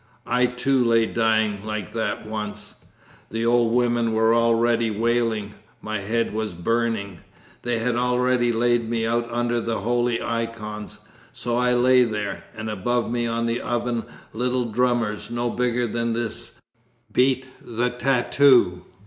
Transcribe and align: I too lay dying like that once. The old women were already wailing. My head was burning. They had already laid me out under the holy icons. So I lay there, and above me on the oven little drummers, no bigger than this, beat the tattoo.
I 0.25 0.47
too 0.47 0.83
lay 0.83 1.05
dying 1.05 1.63
like 1.63 1.93
that 1.93 2.25
once. 2.25 2.85
The 3.29 3.45
old 3.45 3.71
women 3.71 4.13
were 4.13 4.33
already 4.33 4.89
wailing. 4.89 5.53
My 5.79 5.99
head 5.99 6.33
was 6.33 6.55
burning. 6.55 7.19
They 7.61 7.77
had 7.77 7.95
already 7.95 8.51
laid 8.51 8.89
me 8.89 9.05
out 9.05 9.29
under 9.29 9.61
the 9.61 9.81
holy 9.81 10.19
icons. 10.19 10.97
So 11.33 11.55
I 11.55 11.75
lay 11.75 12.03
there, 12.03 12.43
and 12.57 12.67
above 12.67 13.11
me 13.11 13.27
on 13.27 13.45
the 13.45 13.61
oven 13.61 14.03
little 14.33 14.71
drummers, 14.71 15.29
no 15.29 15.51
bigger 15.51 15.85
than 15.85 16.13
this, 16.13 16.59
beat 17.13 17.47
the 17.63 17.91
tattoo. 17.91 18.83